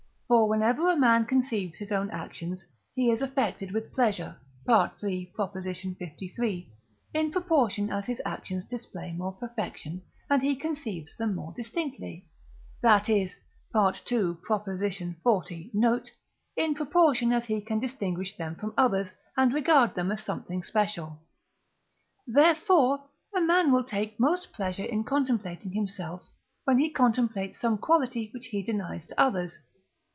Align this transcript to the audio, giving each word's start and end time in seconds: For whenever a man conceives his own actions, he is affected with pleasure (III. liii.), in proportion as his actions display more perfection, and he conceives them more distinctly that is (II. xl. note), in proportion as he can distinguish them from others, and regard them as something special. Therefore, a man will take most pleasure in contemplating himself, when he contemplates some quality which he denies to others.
For 0.31 0.47
whenever 0.47 0.89
a 0.89 0.95
man 0.95 1.25
conceives 1.25 1.77
his 1.77 1.91
own 1.91 2.09
actions, 2.09 2.63
he 2.95 3.11
is 3.11 3.21
affected 3.21 3.71
with 3.73 3.91
pleasure 3.91 4.37
(III. 4.65 4.85
liii.), 5.37 6.69
in 7.13 7.31
proportion 7.33 7.89
as 7.89 8.05
his 8.05 8.21
actions 8.23 8.63
display 8.65 9.11
more 9.11 9.33
perfection, 9.33 10.01
and 10.29 10.41
he 10.41 10.55
conceives 10.55 11.17
them 11.17 11.35
more 11.35 11.51
distinctly 11.53 12.29
that 12.81 13.09
is 13.09 13.35
(II. 13.75 13.91
xl. 14.41 15.09
note), 15.73 16.11
in 16.55 16.75
proportion 16.75 17.33
as 17.33 17.43
he 17.43 17.59
can 17.59 17.81
distinguish 17.81 18.37
them 18.37 18.55
from 18.55 18.73
others, 18.77 19.11
and 19.35 19.53
regard 19.53 19.95
them 19.95 20.13
as 20.13 20.23
something 20.23 20.63
special. 20.63 21.19
Therefore, 22.25 23.03
a 23.35 23.41
man 23.41 23.69
will 23.69 23.83
take 23.83 24.17
most 24.17 24.53
pleasure 24.53 24.85
in 24.85 25.03
contemplating 25.03 25.73
himself, 25.73 26.29
when 26.63 26.79
he 26.79 26.89
contemplates 26.89 27.59
some 27.59 27.77
quality 27.77 28.29
which 28.33 28.45
he 28.47 28.63
denies 28.63 29.05
to 29.07 29.19
others. 29.19 29.59